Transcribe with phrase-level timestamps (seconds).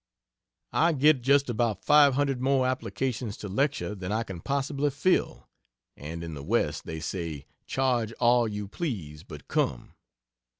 [0.73, 5.47] I get just about five hundred more applications to lecture than I can possibly fill
[5.95, 9.93] and in the West they say "Charge all you please, but come."